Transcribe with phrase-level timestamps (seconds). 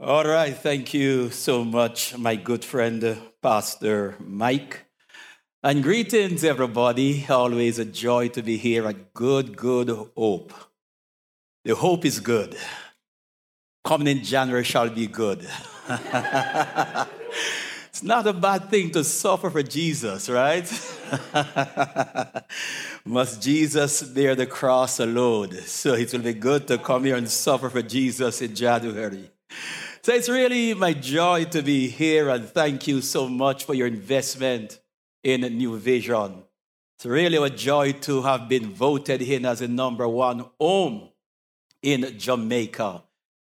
[0.00, 4.84] All right, thank you so much, my good friend, Pastor Mike.
[5.64, 7.26] And greetings, everybody.
[7.28, 10.54] Always a joy to be here at Good, Good Hope.
[11.64, 12.56] The hope is good.
[13.84, 15.44] Coming in January shall be good.
[15.88, 17.08] it's
[18.04, 20.70] not a bad thing to suffer for Jesus, right?
[23.04, 25.54] Must Jesus bear the cross alone?
[25.62, 29.32] So it will be good to come here and suffer for Jesus in January.
[30.02, 33.86] So it's really my joy to be here and thank you so much for your
[33.86, 34.78] investment
[35.24, 36.44] in New Vision.
[36.96, 41.10] It's really a joy to have been voted in as the number one home
[41.82, 43.02] in Jamaica.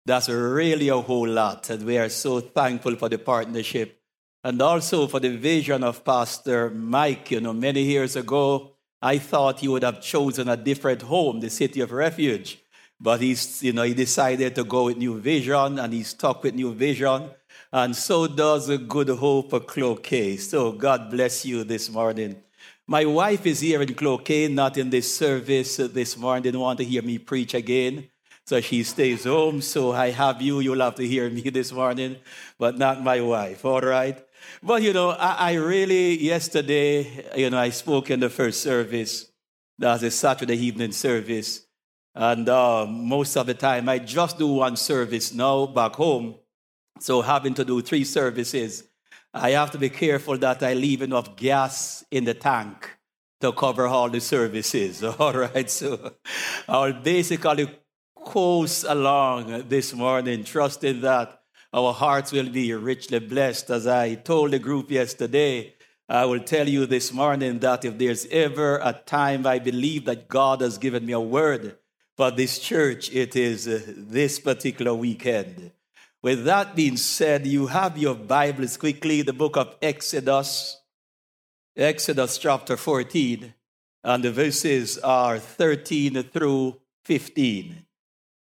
[0.07, 1.71] That's really a whole lot.
[1.71, 4.01] And we are so thankful for the partnership
[4.43, 7.31] and also for the vision of Pastor Mike.
[7.31, 11.51] You know, many years ago, I thought he would have chosen a different home, the
[11.51, 12.60] City of Refuge.
[13.01, 16.55] But he's, you know, he decided to go with New Vision and he's stuck with
[16.55, 17.31] New Vision.
[17.73, 20.37] And so does a good hope for Cloquet.
[20.37, 22.43] So God bless you this morning.
[22.87, 26.43] My wife is here in Cloquet, not in this service this morning.
[26.43, 28.09] Didn't want to hear me preach again.
[28.45, 29.63] So she stays home.
[29.63, 30.59] So I have you.
[30.61, 32.17] You'll have to hear me this morning,
[32.59, 33.65] but not my wife.
[33.65, 34.19] All right.
[34.63, 39.31] But you know, I, I really, yesterday, you know, I spoke in the first service.
[39.79, 41.63] That's a Saturday evening service.
[42.21, 46.35] And uh, most of the time, I just do one service now back home.
[46.99, 48.85] So, having to do three services,
[49.33, 52.91] I have to be careful that I leave enough gas in the tank
[53.41, 55.03] to cover all the services.
[55.19, 55.71] All right.
[55.71, 56.13] So,
[56.69, 57.75] I'll basically
[58.15, 61.41] coast along this morning, trusting that
[61.73, 63.71] our hearts will be richly blessed.
[63.71, 65.73] As I told the group yesterday,
[66.07, 70.29] I will tell you this morning that if there's ever a time I believe that
[70.29, 71.79] God has given me a word,
[72.21, 75.71] for this church, it is uh, this particular weekend.
[76.21, 80.83] With that being said, you have your Bibles quickly, the book of Exodus,
[81.75, 83.55] Exodus chapter 14,
[84.05, 87.87] and the verses are 13 through 15.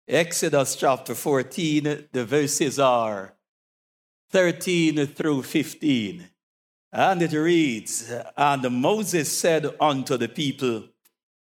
[0.09, 3.35] Exodus chapter 14, the verses are
[4.31, 6.31] 13 through 15.
[6.95, 10.85] And it reads, And Moses said unto the people,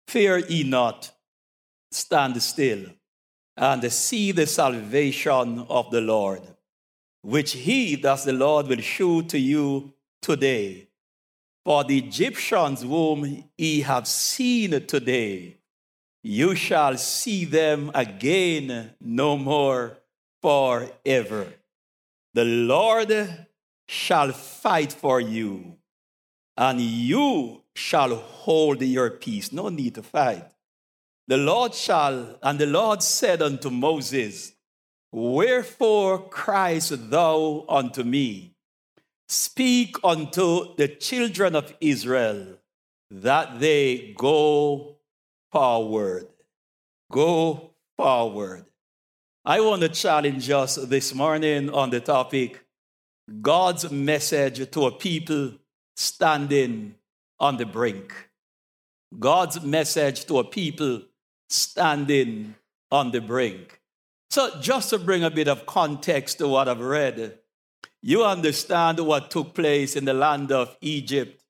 [0.07, 1.13] Fear ye not
[1.91, 2.87] stand still
[3.57, 6.43] and see the salvation of the Lord,
[7.23, 9.93] which he, thus the Lord, will show to you
[10.23, 10.89] today.
[11.65, 15.59] For the Egyptians whom ye have seen today,
[16.23, 19.99] you shall see them again no more
[20.41, 21.53] forever.
[22.33, 23.47] The Lord
[23.87, 25.77] shall fight for you,
[26.57, 29.53] and you shall hold your peace.
[29.53, 30.47] No need to fight.
[31.31, 34.53] The Lord shall, and the Lord said unto Moses,
[35.13, 38.57] Wherefore criest thou unto me?
[39.29, 42.59] Speak unto the children of Israel
[43.13, 44.97] that they go
[45.53, 46.27] forward.
[47.13, 48.65] Go forward.
[49.45, 52.65] I want to challenge us this morning on the topic
[53.41, 55.53] God's message to a people
[55.95, 56.97] standing
[57.39, 58.13] on the brink.
[59.17, 61.03] God's message to a people
[61.51, 62.55] standing
[62.91, 63.81] on the brink.
[64.31, 67.39] So, just to bring a bit of context to what I've read,
[68.01, 71.43] you understand what took place in the land of Egypt.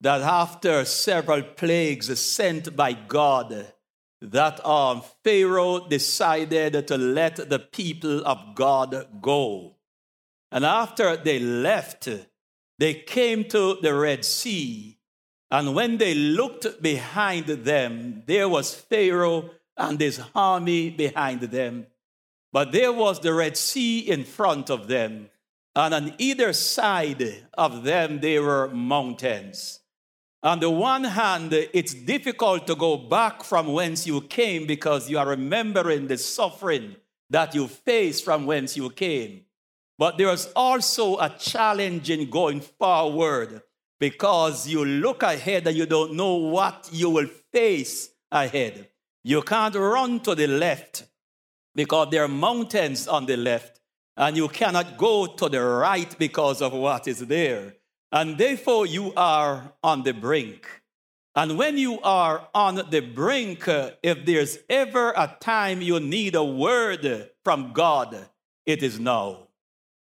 [0.00, 3.72] That after several plagues sent by God,
[4.20, 9.76] that um, Pharaoh decided to let the people of God go.
[10.50, 12.08] And after they left,
[12.78, 14.97] they came to the Red Sea
[15.50, 21.86] and when they looked behind them, there was Pharaoh and his army behind them.
[22.52, 25.30] But there was the Red Sea in front of them.
[25.74, 29.80] And on either side of them, there were mountains.
[30.42, 35.18] On the one hand, it's difficult to go back from whence you came because you
[35.18, 36.96] are remembering the suffering
[37.30, 39.42] that you faced from whence you came.
[39.98, 43.62] But there is also a challenge in going forward
[43.98, 48.88] because you look ahead and you don't know what you will face ahead.
[49.24, 51.04] You can't run to the left
[51.74, 53.80] because there are mountains on the left,
[54.16, 57.74] and you cannot go to the right because of what is there.
[58.10, 60.66] And therefore, you are on the brink.
[61.34, 63.64] And when you are on the brink,
[64.02, 68.28] if there's ever a time you need a word from God,
[68.66, 69.47] it is now.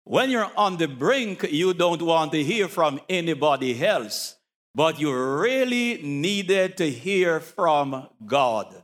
[0.06, 4.36] When you're on the brink, you don't want to hear from anybody else,
[4.74, 8.84] but you really needed to hear from God.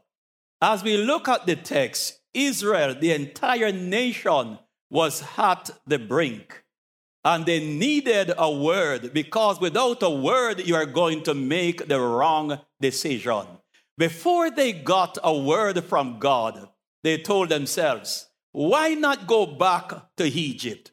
[0.59, 4.57] As we look at the text, Israel, the entire nation,
[4.89, 6.63] was at the brink
[7.23, 12.00] and they needed a word because without a word, you are going to make the
[12.00, 13.45] wrong decision.
[13.97, 16.68] Before they got a word from God,
[17.03, 20.90] they told themselves, why not go back to Egypt?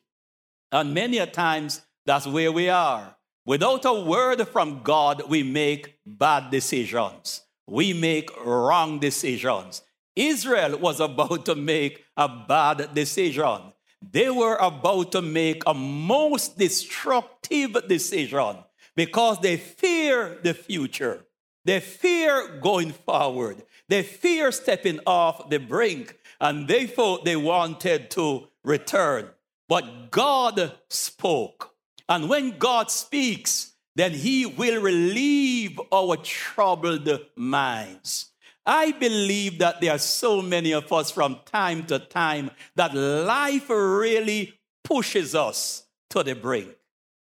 [0.71, 3.17] And many a times, that's where we are.
[3.47, 7.43] Without a word from God, we make bad decisions.
[7.67, 9.83] We make wrong decisions.
[10.15, 13.73] Israel was about to make a bad decision.
[14.03, 18.59] They were about to make a most destructive decision
[18.95, 21.25] because they fear the future.
[21.65, 23.63] They fear going forward.
[23.89, 29.31] They fear stepping off the brink and thought they wanted to return.
[29.69, 31.75] But God spoke.
[32.09, 38.33] And when God speaks, then he will relieve our troubled minds.
[38.65, 43.69] I believe that there are so many of us from time to time that life
[43.71, 44.55] really
[44.85, 46.69] pushes us to the brink.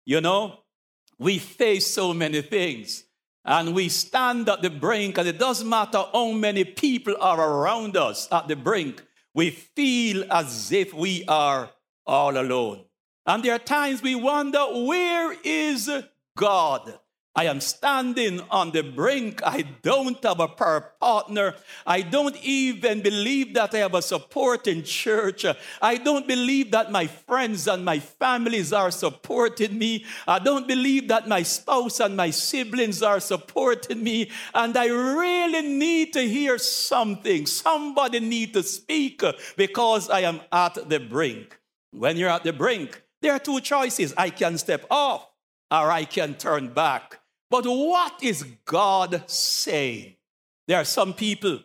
[0.05, 0.61] You know,
[1.19, 3.05] we face so many things
[3.45, 7.97] and we stand at the brink, and it doesn't matter how many people are around
[7.97, 9.03] us at the brink,
[9.35, 11.71] we feel as if we are
[12.09, 12.85] all alone.
[13.27, 15.91] And there are times we wonder, where is
[16.37, 16.99] God?
[17.37, 19.43] I am standing on the brink.
[19.45, 21.55] I don't have a prayer partner.
[21.87, 25.45] I don't even believe that I have a supporting church.
[25.81, 30.05] I don't believe that my friends and my families are supporting me.
[30.27, 34.33] I don't believe that my spouse and my siblings are supporting me.
[34.53, 37.47] And I really need to hear something.
[37.47, 39.23] Somebody need to speak
[39.57, 41.58] because I am at the brink.
[41.93, 44.15] When you're at the brink, there are two choices.
[44.17, 45.29] I can step off
[45.71, 47.21] or I can turn back.
[47.51, 50.17] But what is God saying?
[50.67, 51.61] There are some people,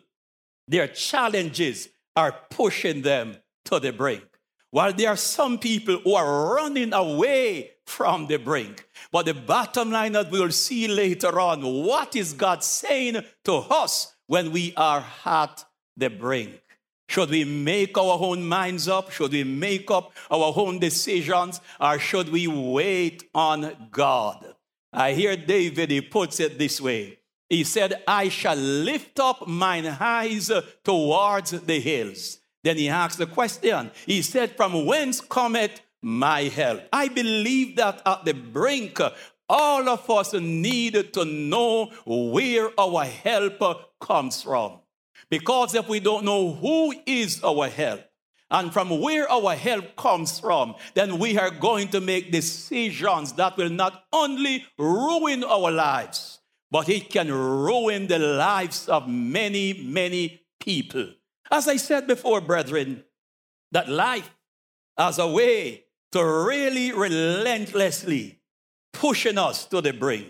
[0.66, 3.36] their challenges are pushing them
[3.66, 4.24] to the brink.
[4.70, 8.88] While there are some people who are running away from the brink.
[9.12, 14.14] But the bottom line that we'll see later on, what is God saying to us
[14.26, 15.64] when we are at
[15.96, 16.60] the brink?
[17.08, 19.10] Should we make our own minds up?
[19.10, 21.60] Should we make up our own decisions?
[21.80, 24.54] Or should we wait on God?
[24.92, 27.18] I hear David, he puts it this way.
[27.48, 30.50] He said, I shall lift up mine eyes
[30.82, 32.38] towards the hills.
[32.62, 33.90] Then he asked the question.
[34.06, 36.82] He said, From whence cometh my help?
[36.92, 38.98] I believe that at the brink,
[39.48, 44.80] all of us need to know where our help comes from.
[45.38, 48.02] Because if we don't know who is our help,
[48.52, 53.56] and from where our help comes from, then we are going to make decisions that
[53.56, 56.38] will not only ruin our lives,
[56.70, 61.08] but it can ruin the lives of many, many people.
[61.50, 63.02] As I said before, brethren,
[63.72, 64.30] that life
[64.96, 68.38] as a way to really relentlessly
[68.92, 70.28] pushing us to the brink.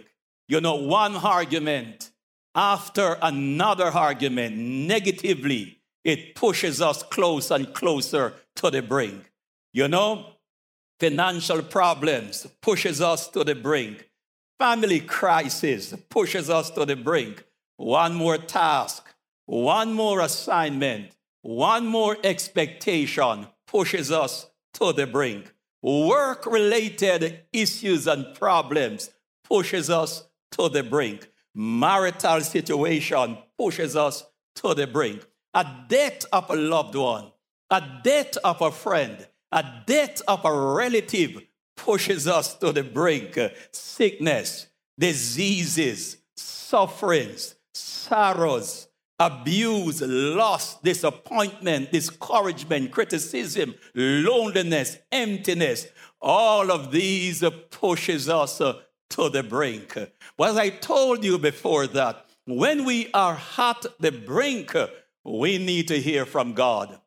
[0.48, 2.10] You know, one argument
[2.54, 9.32] after another argument negatively it pushes us close and closer to the brink.
[9.72, 10.26] You know,
[11.00, 14.08] financial problems pushes us to the brink.
[14.58, 17.44] Family crisis pushes us to the brink.
[17.76, 19.12] One more task,
[19.46, 25.52] one more assignment, one more expectation pushes us to the brink.
[25.82, 29.10] Work related issues and problems
[29.42, 31.28] pushes us to the brink.
[31.54, 34.24] Marital situation pushes us
[34.56, 37.30] to the brink a death of a loved one,
[37.70, 41.40] a death of a friend, a death of a relative
[41.76, 43.38] pushes us to the brink.
[43.70, 44.66] Sickness,
[44.98, 55.86] diseases, sufferings, sorrows, abuse, loss, disappointment, discouragement, criticism, loneliness, emptiness.
[56.20, 58.60] All of these pushes us
[59.14, 59.96] to the brink.
[60.36, 64.74] But as I told you before that, when we are at the brink,
[65.24, 66.98] we need to hear from God.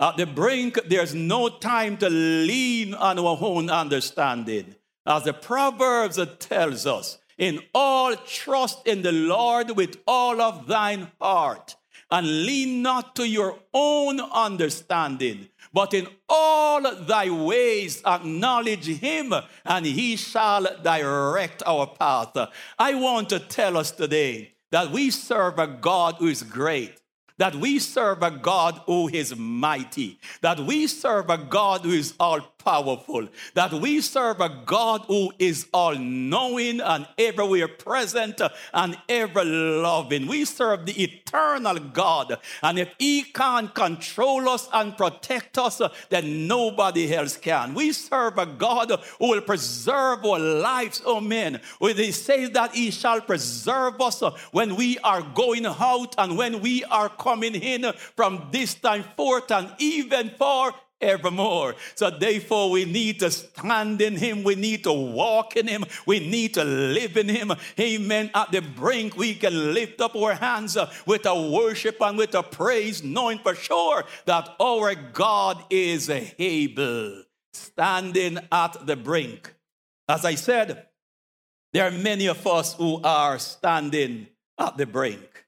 [0.00, 4.76] At the brink, there's no time to lean on our own understanding.
[5.04, 11.10] As the Proverbs tells us, in all trust in the Lord with all of thine
[11.20, 11.76] heart,
[12.10, 19.32] and lean not to your own understanding, but in all thy ways acknowledge him,
[19.64, 22.36] and he shall direct our path.
[22.76, 27.00] I want to tell us today that we serve a God who is great
[27.36, 32.14] that we serve a God who is mighty, that we serve a God who is
[32.18, 38.40] all powerful that we serve a God who is all knowing and everywhere present
[38.74, 40.26] and ever loving.
[40.26, 42.38] We serve the eternal God.
[42.62, 47.74] And if He can't control us and protect us, then nobody else can.
[47.74, 51.02] We serve a God who will preserve our lives.
[51.04, 51.60] Oh, man.
[51.78, 54.22] When He says that He shall preserve us
[54.52, 59.50] when we are going out and when we are coming in from this time forth
[59.50, 61.74] and even for evermore.
[61.94, 64.42] So therefore, we need to stand in Him.
[64.42, 65.84] We need to walk in Him.
[66.06, 67.52] We need to live in Him.
[67.78, 68.30] Amen.
[68.34, 72.34] At the brink, we can lift up our hands uh, with a worship and with
[72.34, 77.22] a praise, knowing for sure that our God is able.
[77.52, 79.54] Standing at the brink.
[80.08, 80.86] As I said,
[81.72, 84.28] there are many of us who are standing
[84.58, 85.44] at the brink.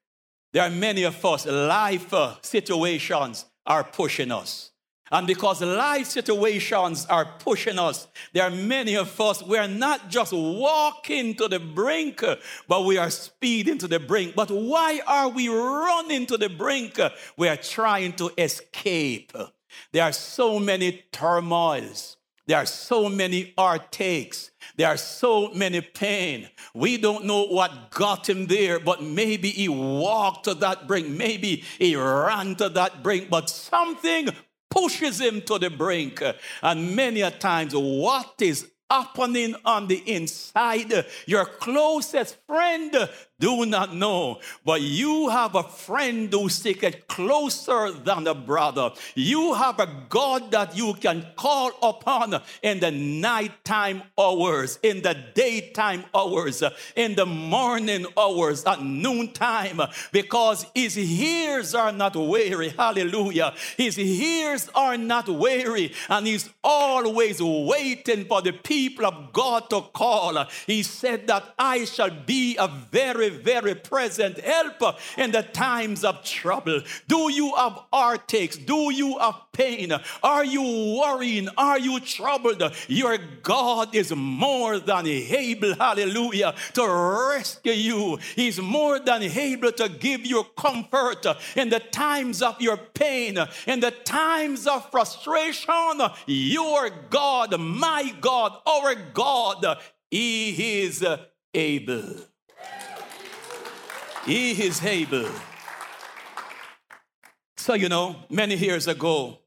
[0.53, 4.70] There are many of us, life uh, situations are pushing us.
[5.11, 10.09] And because life situations are pushing us, there are many of us, we are not
[10.09, 12.23] just walking to the brink,
[12.69, 14.37] but we are speeding to the brink.
[14.37, 17.01] But why are we running to the brink?
[17.37, 19.33] We are trying to escape.
[19.93, 22.17] There are so many turmoils.
[22.47, 24.51] There are so many heartaches.
[24.77, 26.49] There are so many pain.
[26.75, 31.09] We don't know what got him there, but maybe he walked to that brink.
[31.09, 34.31] Maybe he ran to that brink, but something
[34.71, 36.23] pushes him to the brink.
[36.63, 43.09] And many a times, what is happening on the inside, your closest friend
[43.41, 44.39] do not know.
[44.65, 46.49] But you have a friend who
[46.85, 48.93] it closer than a brother.
[49.15, 55.17] You have a God that you can call upon in the nighttime hours, in the
[55.35, 56.63] daytime hours,
[56.95, 59.81] in the morning hours, at noontime,
[60.13, 62.69] because his ears are not weary.
[62.69, 63.55] Hallelujah.
[63.77, 69.81] His ears are not weary, and he's always waiting for the people of God to
[69.81, 70.45] call.
[70.67, 76.23] He said that I shall be a very very present help in the times of
[76.25, 76.83] trouble.
[77.09, 78.59] Do you have heartaches?
[78.59, 79.93] Do you have pain?
[80.23, 81.49] Are you worrying?
[81.57, 82.63] Are you troubled?
[82.89, 86.87] Your God is more than able, hallelujah, to
[87.33, 88.19] rescue you.
[88.37, 93.81] He's more than able to give you comfort in the times of your pain, in
[93.81, 96.01] the times of frustration.
[96.27, 99.79] Your God, my God, our God,
[100.11, 101.05] He is
[101.55, 102.15] able.
[104.27, 105.31] He is able.
[107.57, 109.39] So, you know, many years ago,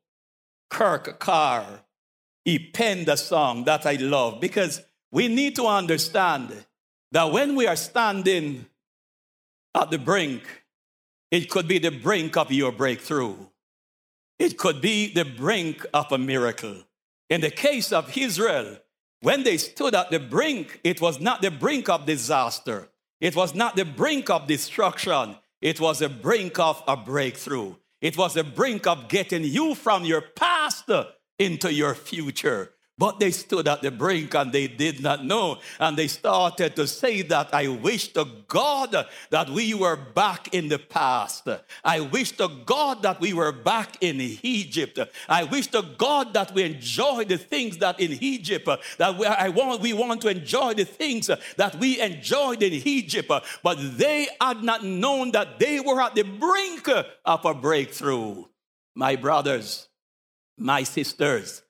[0.70, 1.82] Kurt Carr,
[2.44, 6.66] he penned a song that I love because we need to understand
[7.12, 8.66] that when we are standing
[9.76, 10.44] at the brink,
[11.30, 13.36] it could be the brink of your breakthrough.
[14.40, 16.78] It could be the brink of a miracle.
[17.30, 18.78] In the case of Israel,
[19.22, 22.90] when they stood at the brink, it was not the brink of disaster.
[23.24, 27.76] It was not the brink of destruction, it was the brink of a breakthrough.
[28.02, 30.90] It was the brink of getting you from your past
[31.40, 32.74] into your future.
[32.96, 35.58] But they stood at the brink and they did not know.
[35.80, 38.96] And they started to say that I wish to God
[39.32, 41.48] that we were back in the past.
[41.84, 45.00] I wish to God that we were back in Egypt.
[45.28, 48.70] I wish to God that we enjoy the things that in Egypt,
[49.00, 53.32] that we, I want, we want to enjoy the things that we enjoyed in Egypt.
[53.64, 56.88] But they had not known that they were at the brink
[57.26, 58.46] of a breakthrough.
[58.94, 59.88] My brothers,
[60.60, 61.63] my sisters,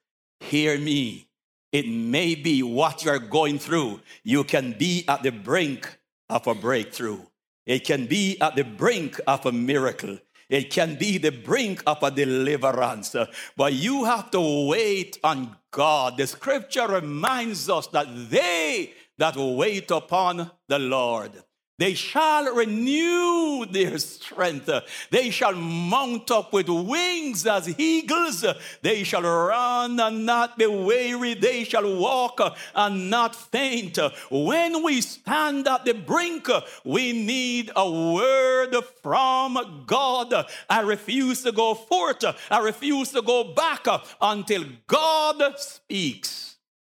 [0.49, 1.27] Hear me.
[1.71, 4.01] It may be what you're going through.
[4.23, 5.97] You can be at the brink
[6.29, 7.21] of a breakthrough.
[7.65, 10.19] It can be at the brink of a miracle.
[10.49, 13.15] It can be the brink of a deliverance.
[13.55, 16.17] But you have to wait on God.
[16.17, 21.31] The scripture reminds us that they that wait upon the Lord
[21.79, 24.69] they shall renew their strength.
[25.09, 28.45] They shall mount up with wings as eagles.
[28.81, 31.33] They shall run and not be weary.
[31.33, 32.39] They shall walk
[32.75, 33.97] and not faint.
[34.29, 36.47] When we stand at the brink,
[36.83, 40.45] we need a word from God.
[40.69, 42.23] I refuse to go forth.
[42.51, 43.87] I refuse to go back
[44.21, 46.52] until God speaks.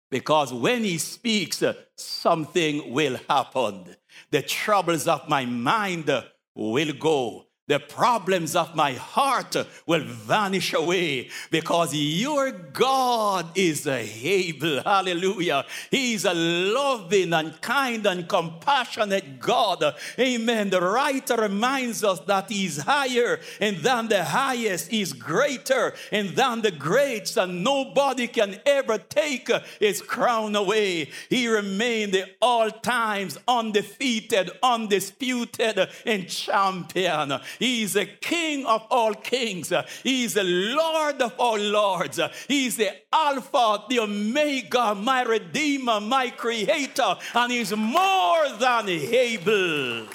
[0.09, 3.95] Because when He speaks, uh, something will happen
[4.31, 6.11] the troubles of my mind
[6.55, 7.46] will go.
[7.67, 9.55] The problems of my heart
[9.85, 14.81] will vanish away because your God is able.
[14.83, 15.65] Hallelujah.
[15.91, 19.83] He's a loving and kind and compassionate God.
[20.17, 20.69] Amen.
[20.69, 26.61] The writer reminds us that He's higher and than the highest, He's greater and than
[26.61, 31.09] the greats, and nobody can ever take His crown away.
[31.29, 37.41] He remained at all times undefeated, undisputed, and champion.
[37.59, 39.71] He's the King of all kings.
[40.03, 42.19] He's the Lord of all lords.
[42.47, 50.07] He's the Alpha, the Omega, my Redeemer, my Creator, and He's more than able.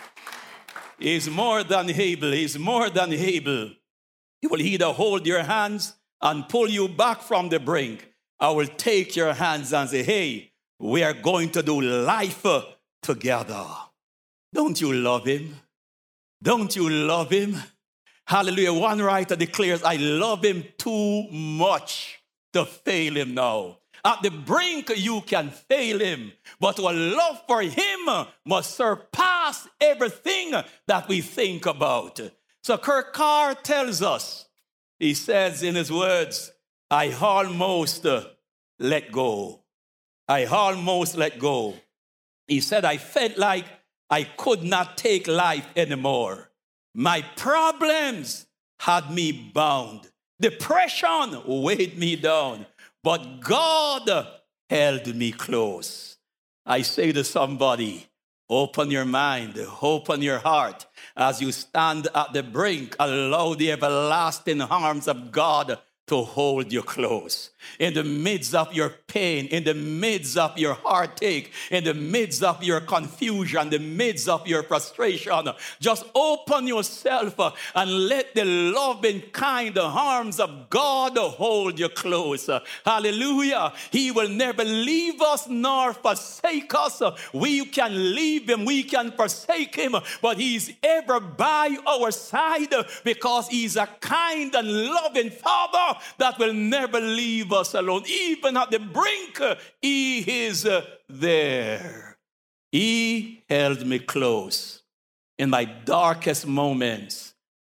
[0.99, 2.33] He's more than able.
[2.33, 3.71] He's more than able.
[4.41, 8.09] He will either hold your hands and pull you back from the brink.
[8.39, 12.45] I will take your hands and say, hey, we are going to do life
[13.03, 13.65] together.
[14.53, 15.57] Don't you love him?
[16.43, 17.57] Don't you love him?
[18.27, 18.73] Hallelujah.
[18.73, 22.21] One writer declares, I love him too much
[22.53, 23.79] to fail him now.
[24.05, 30.55] At the brink, you can fail him, but our love for him must surpass everything
[30.89, 32.21] that we think about.
[32.65, 34.47] So Kurt Carr tells us,
[34.99, 36.51] he says in his words,
[36.91, 38.25] I almost uh,
[38.81, 39.61] let go.
[40.29, 41.75] I almost let go.
[42.49, 43.67] He said, I felt like
[44.13, 46.51] I could not take life anymore.
[46.95, 48.47] My problems
[48.81, 50.11] had me bound.
[50.39, 52.67] Depression weighed me down,
[53.03, 54.27] but God
[54.69, 56.19] held me close.
[56.67, 58.09] I say to somebody,
[58.51, 60.85] open your mind, open your heart.
[61.17, 65.79] As you stand at the brink, allow the everlasting arms of God
[66.13, 67.51] to hold you close.
[67.79, 72.43] In the midst of your pain, in the midst of your heartache, in the midst
[72.43, 75.49] of your confusion, the midst of your frustration,
[75.81, 77.41] just open yourself
[77.75, 82.51] and let the loving, kind arms of God hold you close.
[82.85, 83.73] Hallelujah.
[83.91, 87.01] He will never leave us nor forsake us.
[87.33, 93.49] We can leave him, we can forsake him, but he's ever by our side because
[93.49, 98.05] he's a kind and loving Father that will never leave us alone.
[98.07, 102.19] Even at the brink, uh, He is uh, there.
[102.71, 104.83] He held me close.
[105.39, 107.35] In my darkest moments,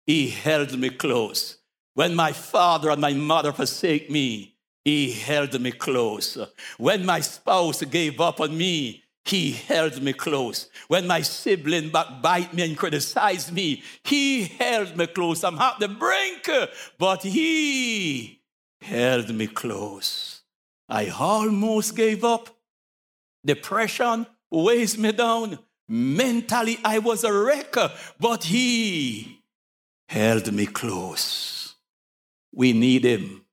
[0.05, 1.57] He held me close.
[1.95, 6.37] When my father and my mother forsake me, He held me close.
[6.77, 10.69] When my spouse gave up on me, he held me close.
[10.87, 15.43] When my sibling backbite me and criticize me, he held me close.
[15.43, 16.49] I'm at the brink,
[16.97, 18.41] but he
[18.81, 20.41] held me close.
[20.89, 22.49] I almost gave up.
[23.45, 25.59] Depression weighs me down.
[25.87, 27.75] Mentally, I was a wreck,
[28.19, 29.41] but he
[30.09, 31.75] held me close.
[32.53, 33.45] We need him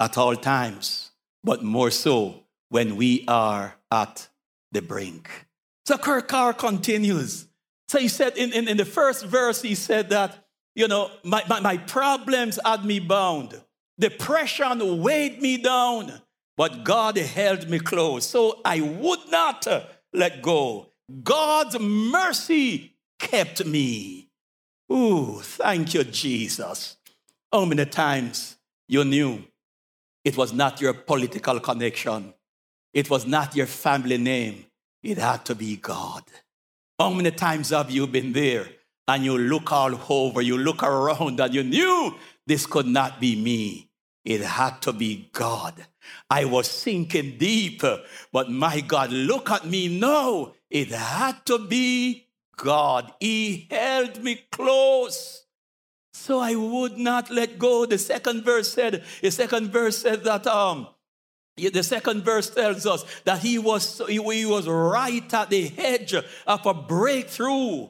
[0.00, 1.10] at all times,
[1.44, 4.29] but more so when we are at
[4.72, 5.28] the brink.
[5.86, 7.46] So Kurt Carr continues.
[7.88, 11.42] So he said in, in, in the first verse, he said that, you know, my,
[11.48, 13.60] my, my problems had me bound.
[13.98, 16.22] Depression weighed me down,
[16.56, 18.26] but God held me close.
[18.26, 19.66] So I would not
[20.12, 20.86] let go.
[21.22, 24.28] God's mercy kept me.
[24.92, 26.96] Ooh, thank you, Jesus.
[27.52, 28.56] How many times
[28.88, 29.44] you knew
[30.24, 32.34] it was not your political connection?
[32.92, 34.66] It was not your family name.
[35.02, 36.24] It had to be God.
[36.98, 38.68] How many times have you been there
[39.08, 42.14] and you look all over, you look around and you knew
[42.46, 43.88] this could not be me?
[44.24, 45.74] It had to be God.
[46.28, 47.82] I was sinking deep,
[48.32, 50.52] but my God, look at me now.
[50.68, 52.26] It had to be
[52.56, 53.12] God.
[53.18, 55.46] He held me close.
[56.12, 57.86] So I would not let go.
[57.86, 60.88] The second verse said, the second verse said that um
[61.68, 66.66] the second verse tells us that he was, he was right at the edge of
[66.66, 67.88] a breakthrough.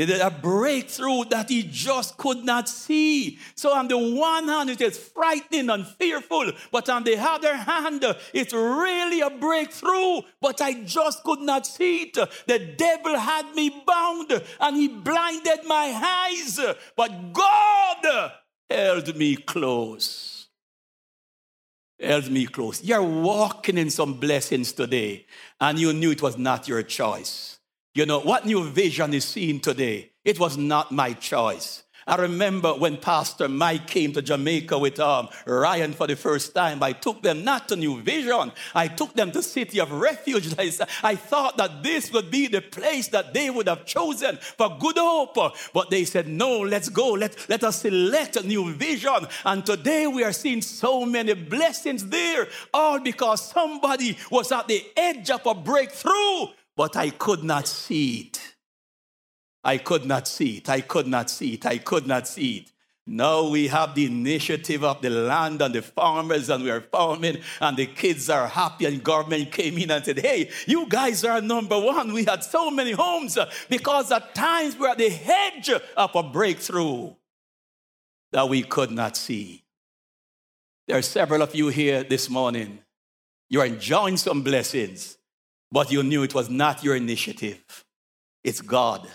[0.00, 3.36] A breakthrough that he just could not see.
[3.56, 8.04] So, on the one hand, it is frightening and fearful, but on the other hand,
[8.32, 12.14] it's really a breakthrough, but I just could not see it.
[12.46, 16.60] The devil had me bound and he blinded my eyes,
[16.94, 18.32] but God
[18.70, 20.37] held me close
[22.00, 22.82] held me close.
[22.82, 25.26] You're walking in some blessings today,
[25.60, 27.58] and you knew it was not your choice.
[27.94, 30.12] You know, what new vision is seen today?
[30.24, 31.82] It was not my choice.
[32.08, 36.82] I remember when Pastor Mike came to Jamaica with um, Ryan for the first time,
[36.82, 40.54] I took them not to New Vision, I took them to City of Refuge.
[41.02, 44.96] I, thought that this would be the place that they would have chosen for good
[44.96, 45.36] hope.
[45.74, 47.10] But they said, no, let's go.
[47.10, 49.26] Let, let us select a New Vision.
[49.44, 54.82] And today we are seeing so many blessings there, all because somebody was at the
[54.96, 58.57] edge of a breakthrough, but I could not see it.
[59.68, 60.70] I could not see it.
[60.70, 61.66] I could not see it.
[61.66, 62.72] I could not see it.
[63.06, 67.42] Now we have the initiative of the land and the farmers, and we are farming,
[67.60, 68.86] and the kids are happy.
[68.86, 72.14] And government came in and said, Hey, you guys are number one.
[72.14, 73.36] We had so many homes
[73.68, 77.12] because at times we're at the edge of a breakthrough
[78.32, 79.64] that we could not see.
[80.86, 82.78] There are several of you here this morning.
[83.50, 85.18] You're enjoying some blessings,
[85.70, 87.84] but you knew it was not your initiative,
[88.42, 89.06] it's God.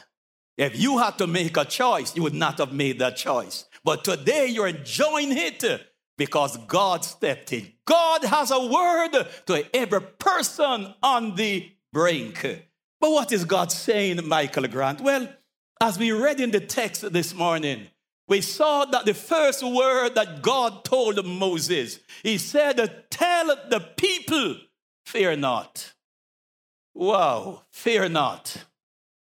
[0.58, 3.66] If you had to make a choice, you would not have made that choice.
[3.84, 5.64] But today you're enjoying it
[6.18, 7.74] because God stepped in.
[7.86, 12.68] God has a word to every person on the brink.
[13.02, 15.02] But what is God saying, Michael Grant?
[15.02, 15.28] Well,
[15.82, 17.88] as we read in the text this morning,
[18.28, 24.58] we saw that the first word that God told Moses, he said, Tell the people,
[25.04, 25.94] fear not.
[26.94, 28.66] Wow, fear not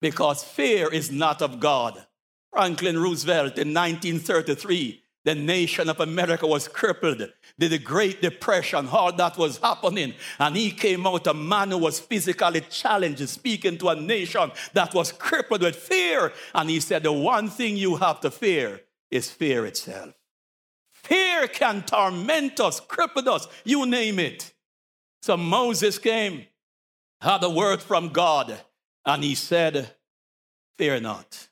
[0.00, 2.06] because fear is not of God.
[2.52, 7.30] Franklin Roosevelt in 1933, the nation of America was crippled.
[7.58, 10.14] The Great Depression, all that was happening.
[10.38, 14.94] And he came out a man who was physically challenged, speaking to a nation that
[14.94, 16.32] was crippled with fear.
[16.54, 20.14] And he said, The one thing you have to fear is fear itself.
[20.92, 24.52] Fear can torment us, cripple us, you name it.
[25.22, 26.46] So Moses came,
[27.20, 28.58] had a word from God,
[29.04, 29.94] and he said,
[30.78, 31.48] Fear not,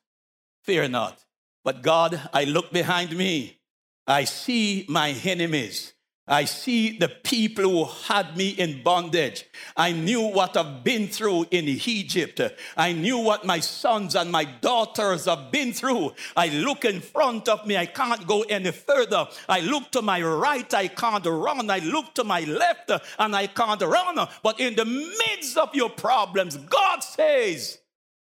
[0.63, 1.25] fear not.
[1.65, 3.59] But God, I look behind me.
[4.07, 5.93] I see my enemies.
[6.29, 9.45] I see the people who had me in bondage.
[9.77, 12.41] I knew what I've been through in Egypt.
[12.77, 16.13] I knew what my sons and my daughters have been through.
[16.37, 19.27] I look in front of me, I can't go any further.
[19.49, 21.71] I look to my right, I can't run.
[21.71, 24.29] I look to my left, and I can't run.
[24.43, 27.79] But in the midst of your problems, God says,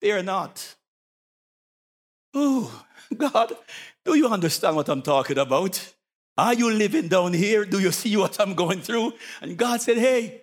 [0.01, 0.75] Fear not.
[2.37, 2.69] Ooh,
[3.17, 3.57] God,
[4.05, 5.95] do you understand what I'm talking about?
[6.37, 7.65] Are you living down here?
[7.65, 9.13] Do you see what I'm going through?
[9.41, 10.43] And God said, Hey,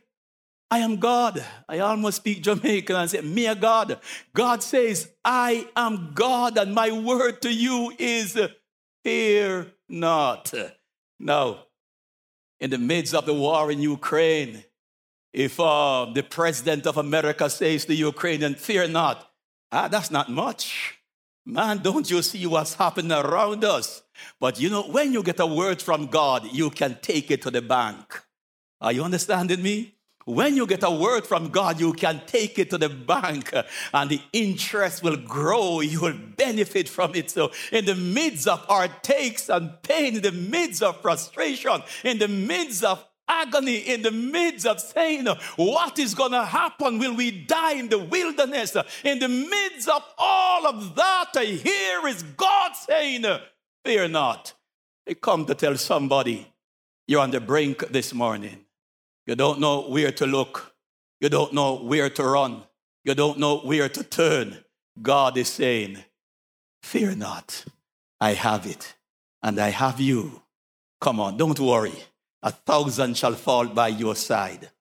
[0.70, 1.44] I am God.
[1.68, 4.00] I almost speak Jamaican and say, Me a God.
[4.34, 8.40] God says, I am God, and my word to you is
[9.04, 10.54] fear not.
[11.20, 11.66] Now,
[12.60, 14.64] in the midst of the war in Ukraine,
[15.34, 19.32] if uh, the president of America says to Ukrainian, fear not,
[19.72, 21.01] ah, that's not much.
[21.46, 24.04] Man, don't you see what's happening around us?
[24.40, 27.52] But you know, when you get a word from God, you can take it to
[27.52, 28.22] the bank.
[28.80, 29.96] Are you understanding me?
[30.26, 33.64] When you get a word from God, you can take it to the bank uh,
[33.94, 35.82] and the interest will grow.
[35.82, 37.32] You will benefit from it.
[37.32, 42.20] So, in the midst of our takes and pain, in the midst of frustration, in
[42.20, 47.00] the midst of agony in the midst of saying, What is going to happen?
[47.00, 48.76] Will we die in the wilderness?
[49.04, 53.26] In the midst of all of that, here is God saying,
[53.86, 54.54] Fear not.
[55.10, 56.48] I come to tell somebody
[57.08, 58.66] you're on the brink this morning.
[59.26, 60.74] You don't know where to look,
[61.20, 62.64] you don't know where to run,
[63.04, 64.58] you don't know where to turn.
[65.02, 66.04] God is saying,
[66.84, 67.66] Fear not.
[68.20, 68.96] I have it,
[69.42, 70.44] and I have you.
[71.00, 71.94] Come on, don't worry.
[72.44, 74.72] A thousand shall fall by your side,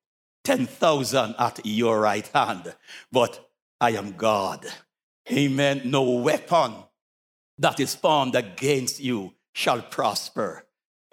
[0.44, 2.74] 10,000 at your right hand,
[3.12, 4.66] but I am God.
[5.30, 5.82] Amen.
[5.84, 6.74] No weapon
[7.58, 10.64] that is formed against you shall prosper.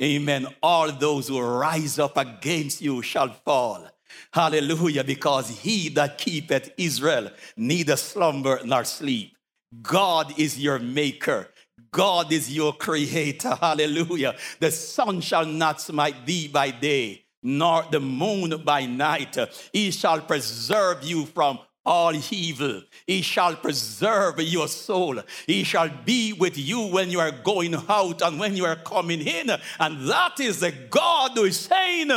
[0.02, 0.48] Amen.
[0.62, 3.88] All those who rise up against you shall fall.
[4.32, 5.04] Hallelujah.
[5.04, 9.36] Because he that keepeth Israel neither slumber nor sleep.
[9.82, 11.50] God is your maker.
[11.98, 13.56] God is your creator.
[13.60, 14.36] Hallelujah.
[14.60, 19.36] The sun shall not smite thee by day, nor the moon by night.
[19.74, 22.84] He shall preserve you from all evil.
[23.08, 25.20] He shall preserve your soul.
[25.48, 29.22] He shall be with you when you are going out and when you are coming
[29.22, 29.50] in.
[29.80, 32.12] And that is the God who is saying,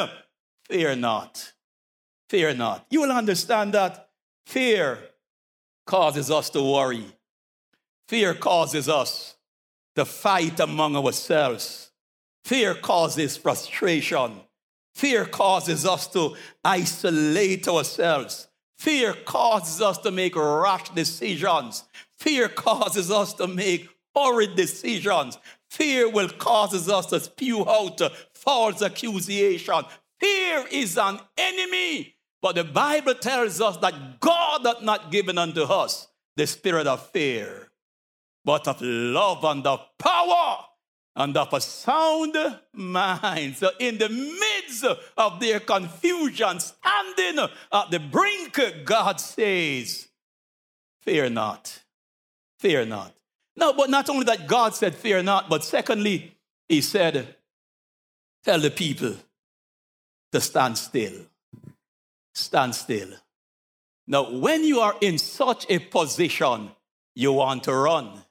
[0.68, 1.54] Fear not.
[2.28, 2.84] Fear not.
[2.90, 4.10] You will understand that
[4.44, 4.98] fear
[5.86, 7.06] causes us to worry.
[8.08, 9.36] Fear causes us
[9.96, 11.90] to fight among ourselves.
[12.44, 14.40] Fear causes frustration.
[14.94, 18.48] Fear causes us to isolate ourselves.
[18.78, 21.84] Fear causes us to make rash decisions.
[22.18, 25.38] Fear causes us to make horrid decisions.
[25.68, 28.00] Fear will cause us to spew out
[28.34, 29.82] false accusation.
[30.18, 32.16] Fear is an enemy.
[32.42, 37.06] But the Bible tells us that God hath not given unto us the spirit of
[37.10, 37.69] fear,
[38.44, 40.64] but of love and of power
[41.16, 42.36] and of a sound
[42.72, 43.56] mind.
[43.56, 44.84] So, in the midst
[45.16, 50.08] of their confusion, standing at the brink, God says,
[51.02, 51.82] Fear not,
[52.58, 53.14] fear not.
[53.56, 56.36] No, but not only that God said, Fear not, but secondly,
[56.68, 57.36] He said,
[58.44, 59.16] Tell the people
[60.32, 61.26] to stand still.
[62.34, 63.10] Stand still.
[64.06, 66.70] Now, when you are in such a position,
[67.14, 68.22] you want to run,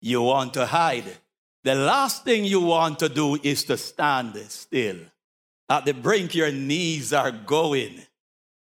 [0.00, 1.16] you want to hide
[1.62, 4.96] the last thing you want to do is to stand still.
[5.68, 8.00] At the brink, your knees are going.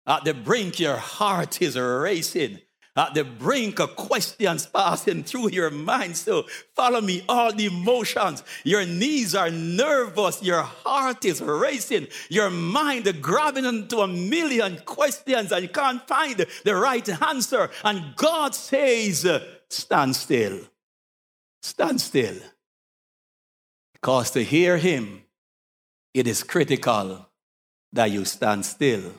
[0.04, 2.58] At the brink, your heart is racing.
[2.96, 6.16] At the brink questions passing through your mind.
[6.16, 8.42] So follow me, all the emotions.
[8.64, 10.42] Your knees are nervous.
[10.42, 12.08] Your heart is racing.
[12.28, 17.70] Your mind grabbing into a million questions and you can't find the right answer.
[17.84, 19.24] And God says,
[19.68, 20.58] stand still.
[21.62, 22.36] Stand still.
[23.92, 25.22] Because to hear him,
[26.14, 27.26] it is critical
[27.92, 29.12] that you stand still.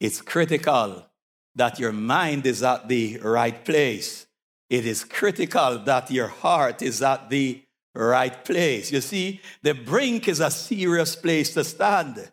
[0.00, 1.06] It's critical
[1.54, 4.26] that your mind is at the right place.
[4.68, 7.62] It is critical that your heart is at the
[7.94, 8.92] right place.
[8.92, 12.30] You see, the brink is a serious place to stand.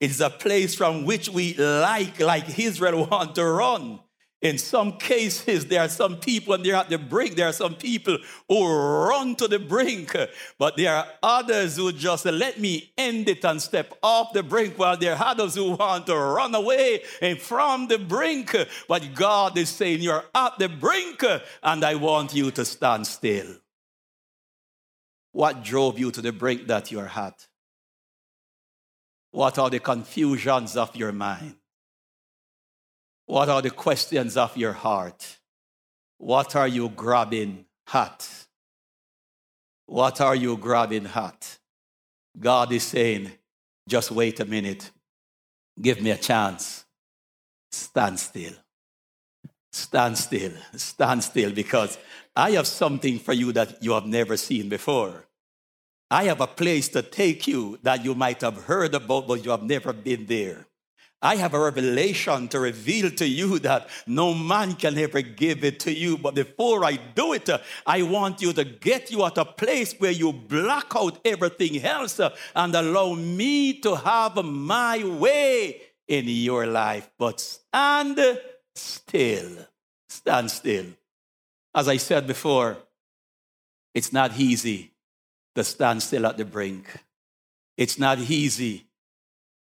[0.00, 4.00] It's a place from which we like, like Israel, want to run.
[4.44, 7.76] In some cases, there are some people, and they're at the brink, there are some
[7.76, 10.14] people who run to the brink,
[10.58, 14.78] but there are others who just let me end it and step off the brink,
[14.78, 18.54] while there are others who want to run away and from the brink.
[18.86, 21.24] But God is saying, You're at the brink,
[21.62, 23.56] and I want you to stand still.
[25.32, 27.46] What drove you to the brink that you're at?
[29.30, 31.56] What are the confusions of your mind?
[33.26, 35.38] What are the questions of your heart?
[36.18, 38.28] What are you grabbing at?
[39.86, 41.58] What are you grabbing at?
[42.38, 43.32] God is saying,
[43.88, 44.90] just wait a minute.
[45.80, 46.84] Give me a chance.
[47.70, 48.52] Stand still.
[49.72, 50.52] Stand still.
[50.76, 51.98] Stand still because
[52.36, 55.26] I have something for you that you have never seen before.
[56.10, 59.50] I have a place to take you that you might have heard about, but you
[59.50, 60.66] have never been there.
[61.24, 65.80] I have a revelation to reveal to you that no man can ever give it
[65.80, 66.18] to you.
[66.18, 67.48] But before I do it,
[67.86, 72.20] I want you to get you at a place where you block out everything else
[72.54, 77.10] and allow me to have my way in your life.
[77.18, 78.20] But stand
[78.74, 79.66] still.
[80.06, 80.86] Stand still.
[81.74, 82.76] As I said before,
[83.94, 84.92] it's not easy
[85.54, 86.86] to stand still at the brink.
[87.78, 88.88] It's not easy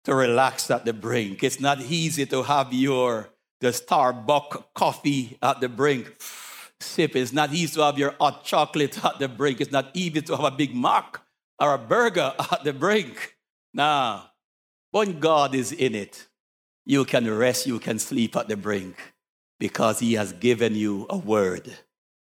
[0.07, 1.43] to relax at the brink.
[1.43, 6.15] It's not easy to have your the Starbucks coffee at the brink.
[6.79, 7.13] Sip.
[7.17, 9.59] It's not easy to have your hot chocolate at the brink.
[9.59, 11.19] It's not easy to have a Big Mac
[11.59, 13.35] or a burger at the brink.
[13.73, 14.31] Now,
[14.91, 16.25] when God is in it,
[16.85, 18.95] you can rest, you can sleep at the brink
[19.59, 21.69] because He has given you a word.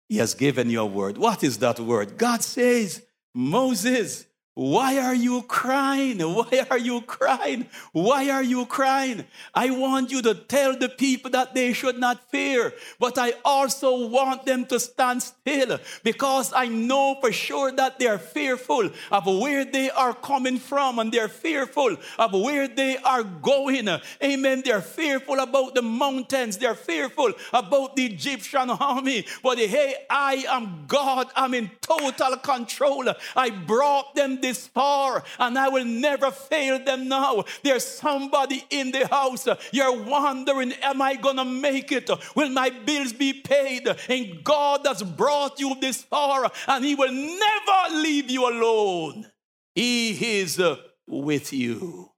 [0.09, 1.17] He has given you a word.
[1.17, 2.19] What is that word?
[2.19, 3.01] God says,
[3.33, 6.19] Moses, why are you crying?
[6.19, 7.65] Why are you crying?
[7.91, 9.25] Why are you crying?
[9.55, 14.07] I want you to tell the people that they should not fear, but I also
[14.07, 19.65] want them to stand still because I know for sure that they're fearful of where
[19.65, 23.89] they are coming from and they're fearful of where they are going.
[24.23, 24.61] Amen.
[24.63, 29.25] They're fearful about the mountains, they're fearful about the Egyptian army.
[29.41, 33.11] But hey, I am God, I'm in total control.
[33.35, 37.45] I brought them this far and I will never fail them now.
[37.63, 39.47] There's somebody in the house.
[39.71, 42.09] You're wondering, am I going to make it?
[42.35, 43.87] Will my bills be paid?
[44.07, 49.25] And God has brought you this far and He will never leave you alone.
[49.73, 50.61] He is
[51.07, 52.11] with you.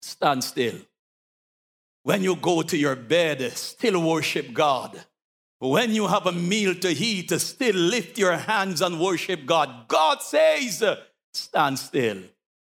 [0.00, 0.78] Stand still.
[2.02, 5.04] When you go to your bed, still worship God.
[5.58, 9.88] When you have a meal to eat, still lift your hands and worship God.
[9.88, 10.84] God says,
[11.36, 12.22] stand still.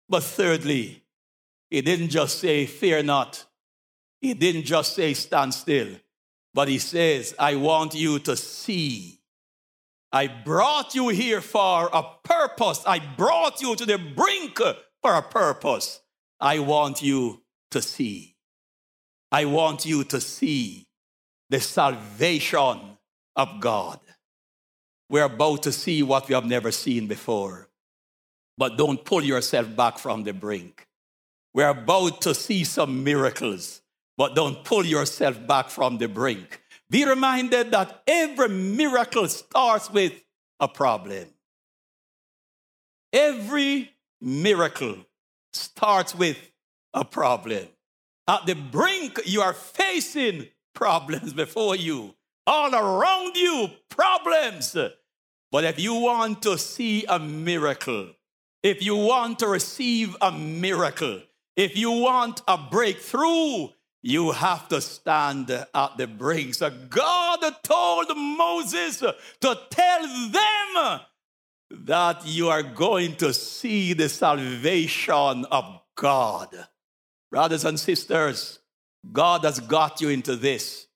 [0.09, 1.03] But thirdly,
[1.71, 3.45] he didn't just say, fear not.
[4.21, 5.89] He didn't just say, stand still.
[6.55, 9.21] But he says, I want you to see.
[10.13, 12.83] I brought you here for a purpose.
[12.87, 14.59] I brought you to the brink
[15.03, 16.01] for a purpose.
[16.41, 17.43] I want you
[17.73, 18.37] to see.
[19.31, 20.87] I want you to see
[21.51, 22.97] the salvation
[23.35, 24.01] of God.
[25.09, 27.69] we're about to see what we have never seen before.
[28.59, 30.87] But don't pull yourself back from the brink.
[31.53, 33.83] We're about to see some miracles,
[34.17, 36.61] but don't pull yourself back from the brink.
[36.91, 40.13] Be reminded that every miracle starts with
[40.61, 41.27] a problem.
[43.13, 43.91] Every
[44.21, 44.97] miracle
[45.53, 46.39] starts with
[46.95, 47.67] a problem.
[48.29, 52.15] At the brink, you are facing problems before you.
[52.47, 54.77] All around you, problems.
[55.51, 58.11] But if you want to see a miracle,
[58.67, 61.23] if you want to receive a miracle,
[61.57, 63.69] if you want a breakthrough,
[64.03, 66.55] you have to stand at the brink.
[66.55, 71.01] So God told Moses to tell them
[71.71, 76.49] that you are going to see the salvation of God.
[77.31, 78.59] Brothers and sisters,
[79.13, 80.89] God has got you into this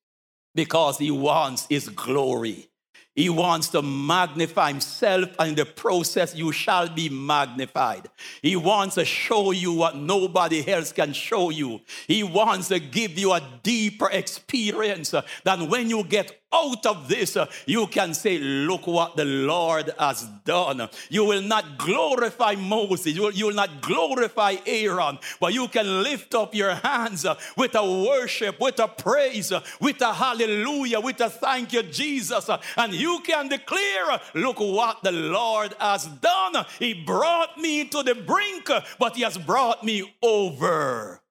[0.56, 2.69] because He wants His glory.
[3.14, 8.08] He wants to magnify himself, and in the process, you shall be magnified.
[8.40, 11.80] He wants to show you what nobody else can show you.
[12.06, 17.36] He wants to give you a deeper experience than when you get out of this,
[17.36, 20.88] uh, you can say, Look what the Lord has done.
[21.08, 26.02] You will not glorify Moses, you will, you will not glorify Aaron, but you can
[26.02, 31.00] lift up your hands uh, with a worship, with a praise, uh, with a hallelujah,
[31.00, 32.48] with a thank you, Jesus.
[32.76, 36.64] And you can declare, Look what the Lord has done.
[36.78, 41.22] He brought me to the brink, but He has brought me over.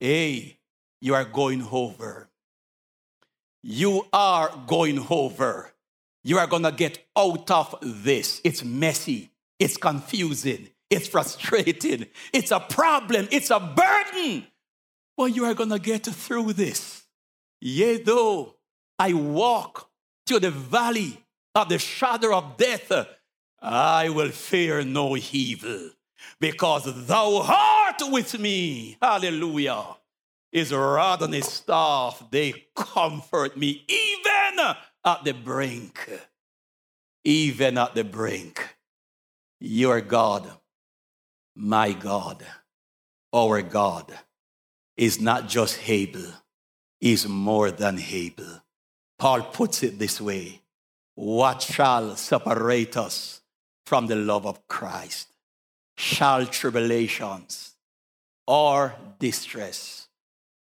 [0.00, 0.58] Hey,
[1.00, 2.27] you are going over
[3.62, 5.72] you are going over.
[6.24, 8.40] You are going to get out of this.
[8.44, 14.46] It's messy, it's confusing, it's frustrating, it's a problem, it's a burden.
[15.16, 17.02] But you are going to get through this.
[17.60, 18.54] Yea, though
[18.98, 19.90] I walk
[20.26, 22.92] to the valley of the shadow of death,
[23.60, 25.90] I will fear no evil
[26.40, 28.96] because thou art with me.
[29.00, 29.97] Hallelujah.
[30.50, 34.66] His rod and his staff, they comfort me even
[35.04, 36.10] at the brink.
[37.24, 38.76] Even at the brink.
[39.60, 40.50] Your God,
[41.54, 42.44] my God,
[43.34, 44.16] our God,
[44.96, 46.32] is not just able,
[47.00, 48.62] is more than able.
[49.18, 50.62] Paul puts it this way
[51.14, 53.42] What shall separate us
[53.84, 55.28] from the love of Christ?
[55.96, 57.74] Shall tribulations
[58.46, 60.07] or distress?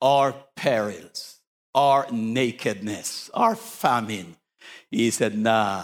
[0.01, 1.37] Our perils,
[1.75, 4.35] our nakedness, our famine.
[4.89, 5.83] He said, Nah,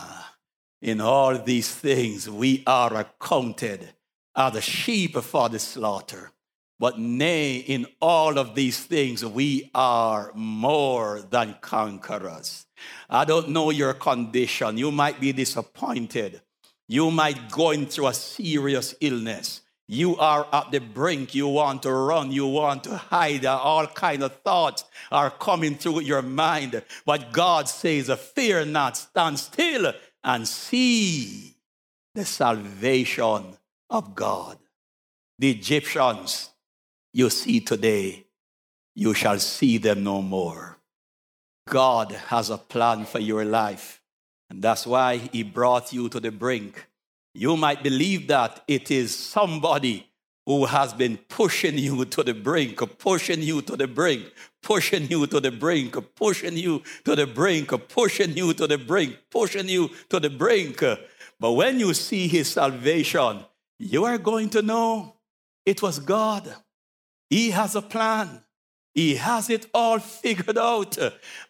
[0.82, 3.89] in all these things we are accounted
[4.36, 6.32] as the sheep for the slaughter.
[6.80, 12.67] But nay, in all of these things, we are more than conquerors.
[13.10, 14.77] I don't know your condition.
[14.77, 16.41] You might be disappointed.
[16.88, 19.62] You might going through a serious illness.
[19.88, 21.34] You are at the brink.
[21.34, 22.32] You want to run.
[22.32, 23.45] You want to hide.
[23.45, 26.84] All kind of thoughts are coming through your mind.
[27.06, 31.56] But God says, fear not, stand still and see
[32.13, 33.58] the salvation
[33.89, 34.58] of God.
[35.39, 36.50] The Egyptians
[37.13, 38.26] you see today,
[38.93, 40.80] you shall see them no more.
[41.69, 44.02] God has a plan for your life.
[44.50, 46.88] And that's why he brought you to the brink
[47.38, 50.10] you might believe that it is somebody
[50.47, 54.23] who has been pushing you to the brink, pushing you to the brink,
[54.63, 59.17] pushing you to the brink, pushing you to the brink, pushing you to the brink,
[59.30, 60.84] pushing you to the brink.
[61.39, 63.45] But when you see his salvation,
[63.78, 65.13] you are going to know
[65.63, 66.52] it was God.
[67.30, 68.41] He has a plan.
[68.97, 70.97] He has it all figured out.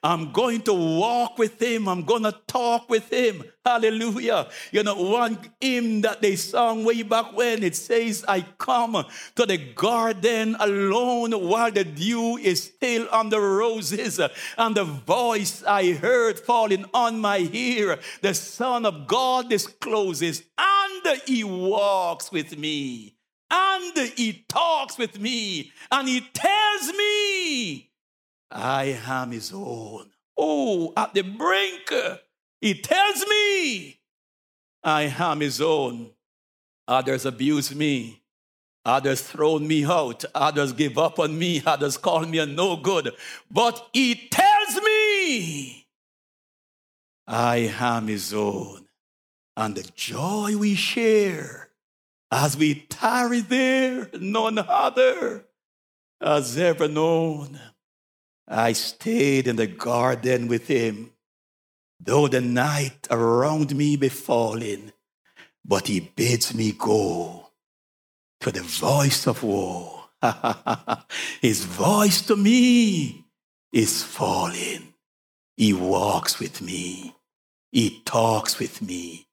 [0.03, 1.87] I'm going to walk with him.
[1.87, 3.41] I'm going to talk with him.
[3.65, 4.49] Hallelujah.
[4.73, 9.01] You know, one hymn that they sung way back when it says, I come
[9.35, 14.19] to the garden alone while the dew is still on the roses.
[14.57, 21.21] And the voice I heard falling on my ear, the Son of God discloses, and
[21.25, 23.17] he walks with me
[23.49, 27.36] and he talks with me and he tells me
[28.51, 30.11] I am his own.
[30.37, 31.91] Oh, at the brink,
[32.61, 33.99] he tells me
[34.83, 36.11] I am his own.
[36.87, 38.21] Others abuse me.
[38.85, 40.23] Others throw me out.
[40.33, 41.61] Others give up on me.
[41.65, 43.11] Others call me a no good.
[43.51, 45.87] But he tells me
[47.27, 48.85] I am his own.
[49.57, 51.69] And the joy we share
[52.31, 55.45] as we tarry there, none other
[56.21, 57.59] has ever known.
[58.47, 61.11] I stayed in the garden with him.
[61.99, 64.93] Though the night around me be falling,
[65.65, 67.49] but he bids me go
[68.41, 70.05] to the voice of war.
[71.41, 73.25] His voice to me
[73.71, 74.93] is falling.
[75.55, 77.15] He walks with me.
[77.71, 79.27] He talks with me.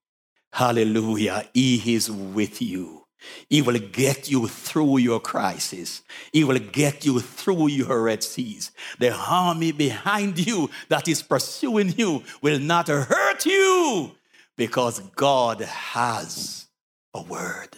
[0.53, 1.49] Hallelujah.
[1.53, 3.04] He is with you.
[3.49, 6.03] He will get you through your crisis.
[6.33, 8.71] He will get you through your Red Seas.
[8.99, 14.13] The army behind you that is pursuing you will not hurt you
[14.57, 16.67] because God has
[17.13, 17.77] a word.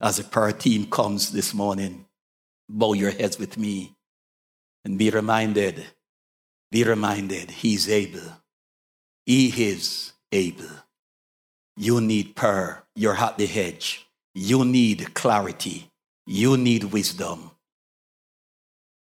[0.00, 2.06] As a prayer team comes this morning,
[2.68, 3.94] bow your heads with me
[4.84, 5.84] and be reminded,
[6.70, 8.42] be reminded, He's able.
[9.24, 10.70] He is able.
[11.76, 12.84] You need prayer.
[12.94, 14.03] You're at the hedge.
[14.34, 15.90] You need clarity.
[16.26, 17.52] You need wisdom.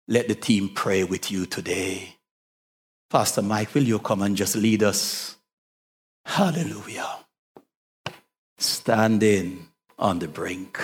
[0.07, 2.17] Let the team pray with you today.
[3.09, 5.37] Pastor Mike, will you come and just lead us?
[6.25, 7.09] Hallelujah.
[8.57, 9.67] Standing
[9.97, 10.79] on the brink.